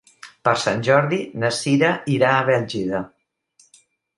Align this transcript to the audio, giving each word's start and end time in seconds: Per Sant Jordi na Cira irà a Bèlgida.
Per 0.47 0.53
Sant 0.61 0.81
Jordi 0.87 1.19
na 1.43 1.51
Cira 1.57 1.91
irà 2.17 2.33
a 2.39 2.43
Bèlgida. 2.51 3.03